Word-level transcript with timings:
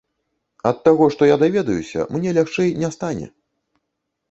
Ад 0.69 0.79
таго, 0.87 1.09
што 1.15 1.27
я 1.27 1.35
даведаюся, 1.43 2.07
мне 2.17 2.29
лягчэй 2.39 2.75
не 2.83 2.93
стане. 2.99 3.31